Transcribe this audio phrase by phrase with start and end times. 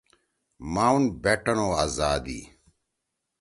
[0.73, 2.39] ماؤنٹ بیٹن او آذادی